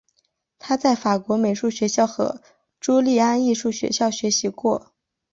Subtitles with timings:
[0.57, 2.41] 他在法国美术学校和
[2.79, 4.93] 朱利安艺术学校学习过。